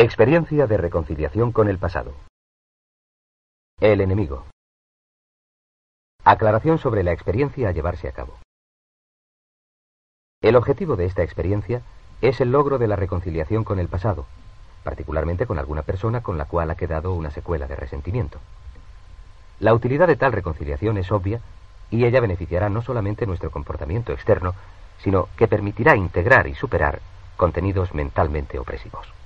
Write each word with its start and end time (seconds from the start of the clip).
Experiencia 0.00 0.68
de 0.68 0.76
reconciliación 0.76 1.50
con 1.50 1.68
el 1.68 1.76
pasado. 1.76 2.14
El 3.80 4.00
enemigo. 4.00 4.44
Aclaración 6.22 6.78
sobre 6.78 7.02
la 7.02 7.10
experiencia 7.10 7.68
a 7.68 7.72
llevarse 7.72 8.06
a 8.06 8.12
cabo. 8.12 8.38
El 10.40 10.54
objetivo 10.54 10.94
de 10.94 11.06
esta 11.06 11.24
experiencia 11.24 11.82
es 12.20 12.40
el 12.40 12.52
logro 12.52 12.78
de 12.78 12.86
la 12.86 12.94
reconciliación 12.94 13.64
con 13.64 13.80
el 13.80 13.88
pasado, 13.88 14.26
particularmente 14.84 15.48
con 15.48 15.58
alguna 15.58 15.82
persona 15.82 16.22
con 16.22 16.38
la 16.38 16.44
cual 16.44 16.70
ha 16.70 16.76
quedado 16.76 17.12
una 17.12 17.32
secuela 17.32 17.66
de 17.66 17.74
resentimiento. 17.74 18.38
La 19.58 19.74
utilidad 19.74 20.06
de 20.06 20.14
tal 20.14 20.30
reconciliación 20.30 20.96
es 20.98 21.10
obvia 21.10 21.40
y 21.90 22.04
ella 22.04 22.20
beneficiará 22.20 22.68
no 22.68 22.82
solamente 22.82 23.26
nuestro 23.26 23.50
comportamiento 23.50 24.12
externo, 24.12 24.54
sino 25.02 25.28
que 25.36 25.48
permitirá 25.48 25.96
integrar 25.96 26.46
y 26.46 26.54
superar 26.54 27.00
contenidos 27.36 27.94
mentalmente 27.94 28.60
opresivos. 28.60 29.17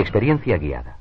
Experiencia 0.00 0.56
guiada. 0.56 0.96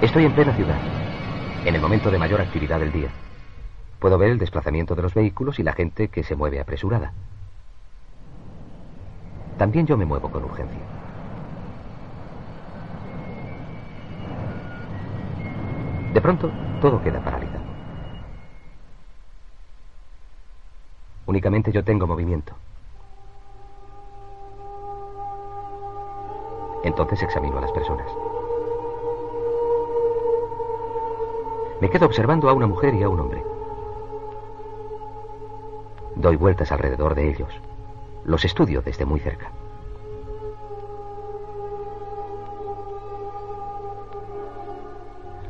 Estoy 0.00 0.26
en 0.26 0.32
plena 0.32 0.54
ciudad, 0.54 0.78
en 1.64 1.74
el 1.74 1.80
momento 1.80 2.12
de 2.12 2.18
mayor 2.18 2.40
actividad 2.40 2.78
del 2.78 2.92
día. 2.92 3.08
Puedo 3.98 4.16
ver 4.16 4.30
el 4.30 4.38
desplazamiento 4.38 4.94
de 4.94 5.02
los 5.02 5.12
vehículos 5.12 5.58
y 5.58 5.64
la 5.64 5.72
gente 5.72 6.06
que 6.06 6.22
se 6.22 6.36
mueve 6.36 6.60
apresurada. 6.60 7.12
También 9.58 9.86
yo 9.86 9.96
me 9.96 10.04
muevo 10.04 10.30
con 10.30 10.44
urgencia. 10.44 10.80
De 16.12 16.20
pronto, 16.20 16.50
todo 16.80 17.02
queda 17.02 17.20
paralizado. 17.20 17.64
Únicamente 21.26 21.72
yo 21.72 21.82
tengo 21.82 22.06
movimiento. 22.06 22.54
Entonces 26.84 27.22
examino 27.22 27.58
a 27.58 27.62
las 27.62 27.72
personas. 27.72 28.06
Me 31.80 31.90
quedo 31.90 32.06
observando 32.06 32.48
a 32.48 32.52
una 32.52 32.66
mujer 32.66 32.94
y 32.94 33.02
a 33.02 33.08
un 33.08 33.20
hombre. 33.20 33.42
Doy 36.14 36.36
vueltas 36.36 36.70
alrededor 36.70 37.14
de 37.14 37.30
ellos. 37.30 37.60
Los 38.24 38.44
estudio 38.44 38.82
desde 38.82 39.04
muy 39.04 39.20
cerca. 39.20 39.50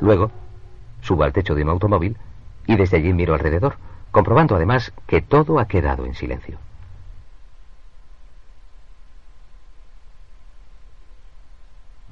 Luego, 0.01 0.29
subo 1.01 1.23
al 1.23 1.33
techo 1.33 1.55
de 1.55 1.63
un 1.63 1.69
automóvil 1.69 2.17
y 2.67 2.75
desde 2.75 2.97
allí 2.97 3.13
miro 3.13 3.33
alrededor, 3.33 3.75
comprobando 4.11 4.55
además 4.55 4.91
que 5.07 5.21
todo 5.21 5.59
ha 5.59 5.67
quedado 5.67 6.05
en 6.05 6.15
silencio. 6.15 6.57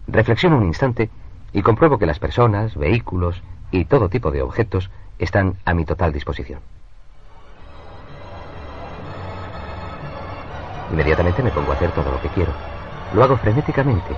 Reflexiono 0.08 0.58
un 0.58 0.66
instante 0.66 1.10
y 1.54 1.62
compruebo 1.62 1.98
que 1.98 2.06
las 2.06 2.20
personas, 2.20 2.76
vehículos 2.76 3.42
y 3.72 3.86
todo 3.86 4.10
tipo 4.10 4.32
de 4.32 4.42
objetos 4.42 4.90
están 5.18 5.56
a 5.66 5.74
mi 5.74 5.86
total 5.86 6.14
disposición. 6.14 6.60
Inmediatamente 10.94 11.42
me 11.42 11.50
pongo 11.50 11.72
a 11.72 11.74
hacer 11.74 11.92
todo 11.92 12.12
lo 12.12 12.22
que 12.22 12.30
quiero. 12.30 12.54
Lo 13.16 13.24
hago 13.24 13.36
frenéticamente 13.38 14.16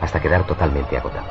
hasta 0.00 0.20
quedar 0.20 0.44
totalmente 0.44 0.96
agotado. 0.96 1.26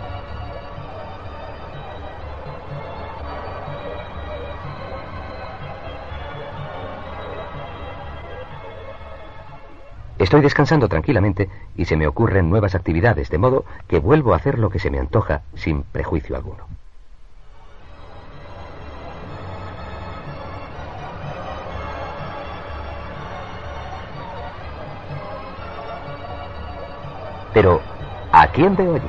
Estoy 10.19 10.41
descansando 10.41 10.89
tranquilamente 10.89 11.49
y 11.77 11.85
se 11.85 11.95
me 11.95 12.05
ocurren 12.05 12.49
nuevas 12.49 12.75
actividades, 12.75 13.29
de 13.29 13.37
modo 13.37 13.63
que 13.87 13.99
vuelvo 13.99 14.33
a 14.33 14.35
hacer 14.35 14.59
lo 14.59 14.69
que 14.69 14.79
se 14.79 14.89
me 14.89 14.99
antoja 14.99 15.43
sin 15.55 15.83
prejuicio 15.83 16.35
alguno. 16.35 16.67
Quién 28.53 28.75
veo 28.75 28.95
allí? 28.95 29.07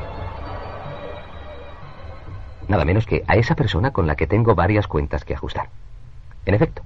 Nada 2.69 2.85
menos 2.85 3.07
que 3.07 3.25
a 3.27 3.37
esa 3.37 3.55
persona 3.55 3.91
con 3.91 4.07
la 4.07 4.17
que 4.17 4.27
tengo 4.27 4.55
varias 4.55 4.87
cuentas 4.87 5.25
que 5.25 5.35
ajustar. 5.35 5.69
En 6.47 6.55
efecto, 6.55 6.83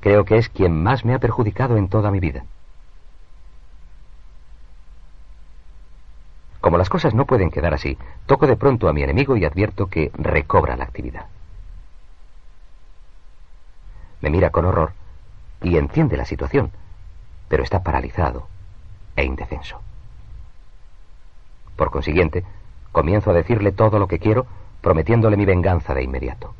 creo 0.00 0.24
que 0.24 0.36
es 0.36 0.48
quien 0.48 0.82
más 0.82 1.04
me 1.04 1.14
ha 1.14 1.18
perjudicado 1.18 1.76
en 1.76 1.88
toda 1.88 2.10
mi 2.10 2.20
vida. 2.20 2.44
Como 6.60 6.76
las 6.76 6.90
cosas 6.90 7.14
no 7.14 7.24
pueden 7.24 7.50
quedar 7.50 7.72
así, 7.72 7.96
toco 8.26 8.46
de 8.46 8.56
pronto 8.56 8.88
a 8.88 8.92
mi 8.92 9.02
enemigo 9.02 9.36
y 9.36 9.44
advierto 9.44 9.86
que 9.86 10.10
recobra 10.14 10.76
la 10.76 10.84
actividad. 10.84 11.26
Me 14.20 14.28
mira 14.28 14.50
con 14.50 14.66
horror 14.66 14.92
y 15.62 15.78
entiende 15.78 16.18
la 16.18 16.26
situación, 16.26 16.70
pero 17.48 17.62
está 17.62 17.82
paralizado 17.82 18.46
e 19.16 19.24
indefenso. 19.24 19.80
Por 21.80 21.90
consiguiente, 21.90 22.44
comienzo 22.92 23.30
a 23.30 23.32
decirle 23.32 23.72
todo 23.72 23.98
lo 23.98 24.06
que 24.06 24.18
quiero, 24.18 24.46
prometiéndole 24.82 25.38
mi 25.38 25.46
venganza 25.46 25.94
de 25.94 26.02
inmediato. 26.02 26.54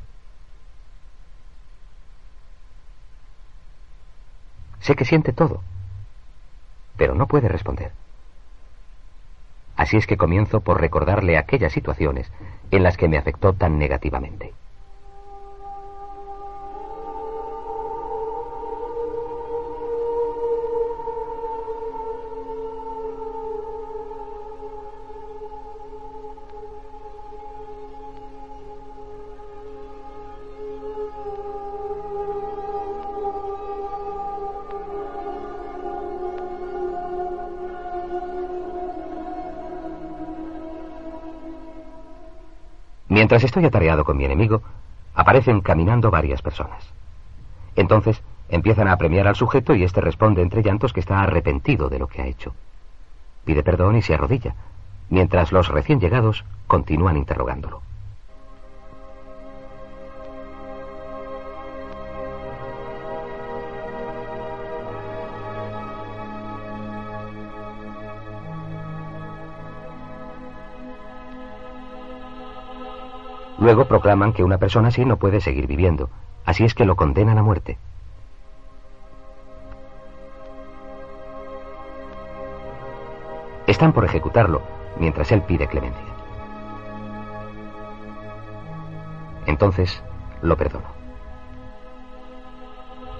Sé 4.80 4.96
que 4.96 5.04
siente 5.04 5.34
todo, 5.34 5.60
pero 6.96 7.14
no 7.14 7.26
puede 7.26 7.48
responder. 7.48 7.92
Así 9.76 9.98
es 9.98 10.06
que 10.06 10.16
comienzo 10.16 10.62
por 10.62 10.80
recordarle 10.80 11.36
aquellas 11.36 11.74
situaciones 11.74 12.32
en 12.70 12.82
las 12.82 12.96
que 12.96 13.06
me 13.06 13.18
afectó 13.18 13.52
tan 13.52 13.78
negativamente. 13.78 14.54
Mientras 43.10 43.42
estoy 43.42 43.64
atareado 43.64 44.04
con 44.04 44.16
mi 44.16 44.24
enemigo, 44.24 44.62
aparecen 45.16 45.62
caminando 45.62 46.12
varias 46.12 46.42
personas. 46.42 46.88
Entonces 47.74 48.22
empiezan 48.48 48.86
a 48.86 48.92
apremiar 48.92 49.26
al 49.26 49.34
sujeto 49.34 49.74
y 49.74 49.82
éste 49.82 50.00
responde 50.00 50.42
entre 50.42 50.62
llantos 50.62 50.92
que 50.92 51.00
está 51.00 51.20
arrepentido 51.20 51.88
de 51.88 51.98
lo 51.98 52.06
que 52.06 52.22
ha 52.22 52.26
hecho. 52.26 52.54
Pide 53.44 53.64
perdón 53.64 53.96
y 53.96 54.02
se 54.02 54.14
arrodilla, 54.14 54.54
mientras 55.08 55.50
los 55.50 55.66
recién 55.66 55.98
llegados 55.98 56.44
continúan 56.68 57.16
interrogándolo. 57.16 57.82
Luego 73.60 73.84
proclaman 73.84 74.32
que 74.32 74.42
una 74.42 74.56
persona 74.56 74.88
así 74.88 75.04
no 75.04 75.18
puede 75.18 75.40
seguir 75.40 75.66
viviendo, 75.66 76.08
así 76.46 76.64
es 76.64 76.74
que 76.74 76.86
lo 76.86 76.96
condenan 76.96 77.36
a 77.36 77.42
muerte. 77.42 77.78
Están 83.66 83.92
por 83.92 84.04
ejecutarlo, 84.06 84.62
mientras 84.98 85.30
él 85.30 85.42
pide 85.42 85.68
clemencia. 85.68 86.02
Entonces, 89.46 90.02
lo 90.40 90.56
perdono. 90.56 90.88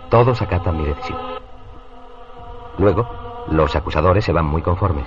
Todos 0.08 0.40
acatan 0.40 0.78
mi 0.78 0.86
decisión. 0.86 1.18
Luego, 2.78 3.06
los 3.48 3.76
acusadores 3.76 4.24
se 4.24 4.32
van 4.32 4.46
muy 4.46 4.62
conformes. 4.62 5.06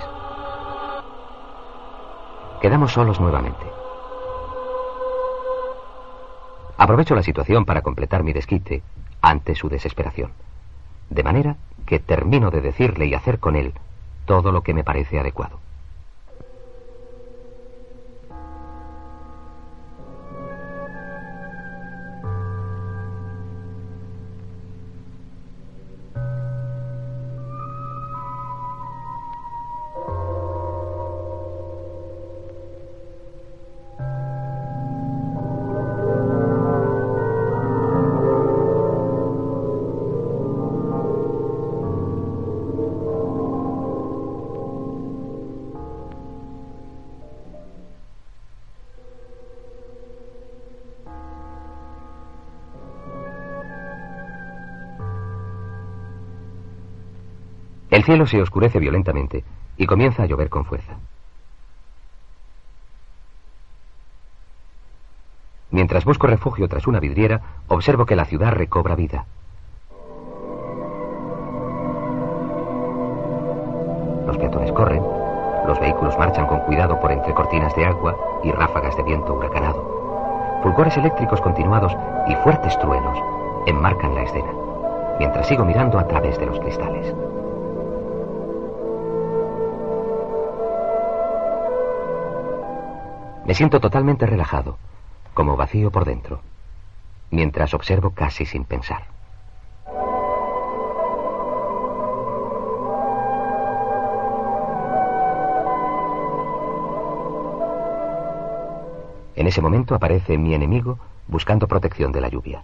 Quedamos 2.62 2.94
solos 2.94 3.20
nuevamente. 3.20 3.83
Aprovecho 6.84 7.16
la 7.16 7.24
situación 7.24 7.64
para 7.64 7.82
completar 7.82 8.24
mi 8.24 8.34
desquite 8.34 8.84
ante 9.22 9.56
su 9.56 9.70
desesperación. 9.70 10.32
De 11.10 11.24
manera 11.24 11.56
que 11.86 12.00
termino 12.00 12.52
de 12.52 12.60
decirle 12.60 13.06
y 13.06 13.14
hacer 13.14 13.40
con 13.40 13.56
él 13.56 13.72
todo 14.26 14.52
lo 14.52 14.64
que 14.64 14.74
me 14.74 14.84
parece 14.84 15.18
adecuado. 15.18 15.62
El 57.94 58.04
cielo 58.04 58.26
se 58.26 58.42
oscurece 58.42 58.80
violentamente 58.80 59.44
y 59.78 59.86
comienza 59.86 60.24
a 60.24 60.26
llover 60.26 60.50
con 60.50 60.66
fuerza. 60.66 60.96
Mientras 65.70 66.04
busco 66.04 66.26
refugio 66.26 66.68
tras 66.68 66.88
una 66.88 67.00
vidriera, 67.00 67.40
observo 67.68 68.08
que 68.08 68.16
la 68.16 68.26
ciudad 68.26 68.52
recobra 68.52 68.96
vida. 68.96 69.26
Los 74.26 74.40
peatones 74.40 74.72
corren, 74.72 75.04
los 75.68 75.80
vehículos 75.80 76.18
marchan 76.18 76.48
con 76.48 76.62
cuidado 76.62 77.00
por 77.00 77.12
entre 77.12 77.36
cortinas 77.36 77.76
de 77.76 77.86
agua 77.86 78.18
y 78.44 78.52
ráfagas 78.54 78.98
de 78.98 79.04
viento 79.04 79.36
huracanado. 79.36 80.60
Fulgores 80.64 80.98
eléctricos 80.98 81.42
continuados 81.42 81.96
y 82.28 82.34
fuertes 82.38 82.76
truenos 82.80 83.20
enmarcan 83.68 84.16
la 84.16 84.24
escena, 84.24 84.52
mientras 85.20 85.48
sigo 85.48 85.64
mirando 85.64 86.00
a 86.00 86.08
través 86.08 86.40
de 86.40 86.48
los 86.48 86.60
cristales. 86.60 87.14
Me 93.46 93.54
siento 93.54 93.82
totalmente 93.82 94.26
relajado, 94.26 94.78
como 95.34 95.58
vacío 95.58 95.92
por 95.92 96.06
dentro, 96.06 96.42
mientras 97.30 97.74
observo 97.74 98.12
casi 98.12 98.46
sin 98.46 98.64
pensar. 98.64 99.06
En 109.36 109.48
ese 109.48 109.62
momento 109.62 109.94
aparece 109.94 110.38
mi 110.38 110.54
enemigo 110.54 110.98
buscando 111.28 111.68
protección 111.68 112.14
de 112.14 112.22
la 112.22 112.30
lluvia. 112.30 112.64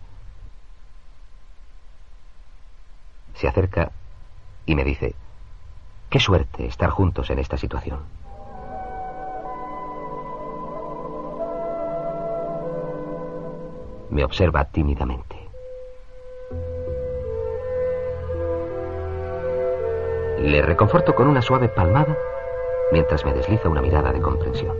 Se 3.33 3.49
acerca 3.49 3.91
y 4.65 4.75
me 4.75 4.85
dice, 4.85 5.13
qué 6.09 6.21
suerte 6.21 6.67
estar 6.67 6.89
juntos 6.89 7.29
en 7.31 7.39
esta 7.39 7.57
situación. 7.57 7.99
Me 14.09 14.23
observa 14.23 14.65
tímidamente. 14.65 15.35
Le 20.39 20.61
reconforto 20.61 21.13
con 21.13 21.27
una 21.27 21.41
suave 21.41 21.69
palmada 21.69 22.17
mientras 22.91 23.23
me 23.25 23.33
desliza 23.33 23.69
una 23.69 23.81
mirada 23.81 24.11
de 24.11 24.21
comprensión. 24.21 24.75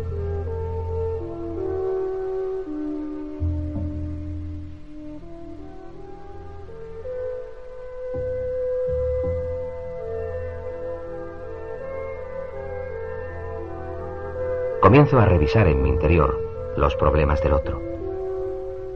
Comienzo 14.81 15.19
a 15.19 15.25
revisar 15.25 15.67
en 15.67 15.83
mi 15.83 15.89
interior 15.89 16.39
los 16.75 16.95
problemas 16.95 17.43
del 17.43 17.53
otro. 17.53 17.98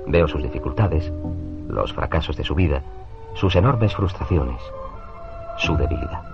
Veo 0.08 0.28
sus 0.28 0.44
dificultades, 0.44 1.12
los 1.68 1.94
fracasos 1.94 2.36
de 2.38 2.44
su 2.44 2.56
vida, 2.56 2.84
sus 3.36 3.56
enormes 3.56 3.96
frustraciones, 3.96 4.62
su 5.58 5.76
debilidad. 5.78 6.33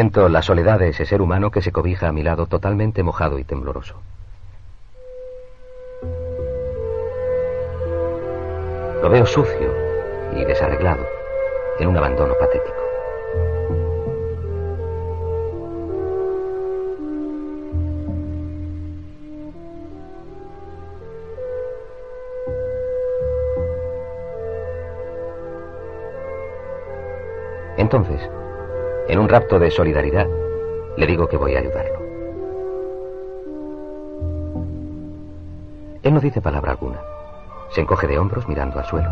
Siento 0.00 0.30
la 0.30 0.40
soledad 0.40 0.78
de 0.78 0.88
ese 0.88 1.04
ser 1.04 1.20
humano 1.20 1.50
que 1.50 1.60
se 1.60 1.72
cobija 1.72 2.08
a 2.08 2.12
mi 2.12 2.22
lado 2.22 2.46
totalmente 2.46 3.02
mojado 3.02 3.38
y 3.38 3.44
tembloroso. 3.44 3.96
Lo 9.02 9.10
veo 9.10 9.26
sucio 9.26 9.74
y 10.34 10.42
desarreglado, 10.46 11.06
en 11.78 11.88
un 11.88 11.98
abandono 11.98 12.32
patético. 12.40 12.80
Entonces, 27.76 28.30
en 29.10 29.18
un 29.18 29.28
rapto 29.28 29.58
de 29.58 29.72
solidaridad, 29.72 30.28
le 30.96 31.04
digo 31.04 31.28
que 31.28 31.36
voy 31.36 31.56
a 31.56 31.58
ayudarlo. 31.58 31.98
Él 36.04 36.14
no 36.14 36.20
dice 36.20 36.40
palabra 36.40 36.70
alguna. 36.70 37.00
Se 37.70 37.80
encoge 37.80 38.06
de 38.06 38.20
hombros 38.20 38.48
mirando 38.48 38.78
al 38.78 38.84
suelo. 38.84 39.10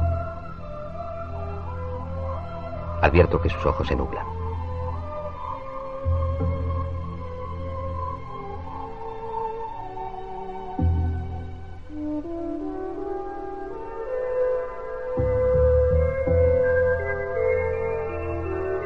Advierto 3.02 3.40
que 3.40 3.50
sus 3.50 3.66
ojos 3.66 3.88
se 3.88 3.96
nublan. 3.96 4.24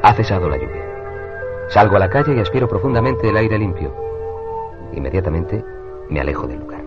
Ha 0.03 0.15
cesado 0.15 0.49
la 0.49 0.57
lluvia. 0.57 0.92
Salgo 1.73 1.97
a 1.97 1.99
la 1.99 2.11
calle 2.11 2.35
y 2.37 2.39
aspiro 2.39 2.69
profundamente 2.69 3.31
el 3.31 3.37
aire 3.39 3.59
limpio. 3.59 3.97
Inmediatamente 4.93 5.65
me 6.11 6.21
alejo 6.21 6.47
del 6.47 6.59
lugar. 6.59 6.83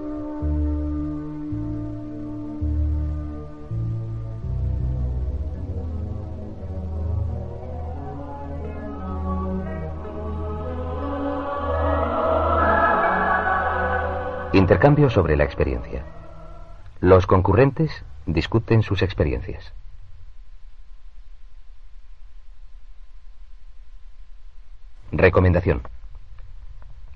Intercambio 14.54 15.10
sobre 15.10 15.36
la 15.36 15.46
experiencia. 15.46 16.06
Los 17.01 17.25
concurrentes 17.25 18.06
discuten 18.27 18.84
sus 18.84 19.01
experiencias. 19.01 19.74
Recomendación. 25.18 25.82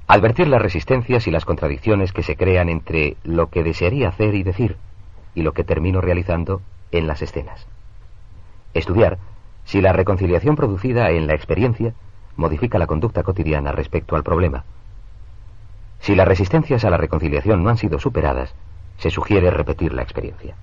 Advertir 0.07 0.47
las 0.47 0.61
resistencias 0.61 1.27
y 1.27 1.31
las 1.31 1.43
contradicciones 1.43 2.13
que 2.13 2.23
se 2.23 2.37
crean 2.37 2.69
entre 2.69 3.17
lo 3.23 3.49
que 3.49 3.61
desearía 3.61 4.07
hacer 4.07 4.35
y 4.35 4.43
decir 4.43 4.77
y 5.35 5.41
lo 5.41 5.51
que 5.51 5.65
termino 5.65 5.99
realizando 5.99 6.61
en 6.91 7.07
las 7.07 7.21
escenas. 7.21 7.67
Estudiar 8.73 9.17
si 9.65 9.81
la 9.81 9.91
reconciliación 9.91 10.55
producida 10.55 11.11
en 11.11 11.27
la 11.27 11.33
experiencia 11.33 11.93
modifica 12.37 12.79
la 12.79 12.87
conducta 12.87 13.23
cotidiana 13.23 13.73
respecto 13.73 14.15
al 14.15 14.23
problema. 14.23 14.63
Si 15.99 16.15
las 16.15 16.27
resistencias 16.27 16.85
a 16.85 16.89
la 16.89 16.97
reconciliación 16.97 17.63
no 17.63 17.69
han 17.69 17.77
sido 17.77 17.99
superadas, 17.99 18.55
Se 18.97 19.09
sugiere 19.09 19.49
repetir 19.49 19.93
la 19.93 20.01
experiencia. 20.01 20.55